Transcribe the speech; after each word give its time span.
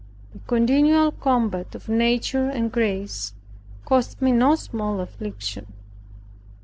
The 0.33 0.39
continual 0.39 1.11
combat 1.11 1.75
of 1.75 1.87
nature 1.87 2.49
and 2.49 2.71
grace 2.71 3.33
cost 3.85 4.19
me 4.19 4.31
no 4.31 4.55
small 4.55 4.99
affliction. 4.99 5.71